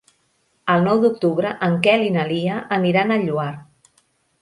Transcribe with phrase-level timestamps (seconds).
[0.75, 3.51] El nou d'octubre en Quel i na Lia aniran al Lloar.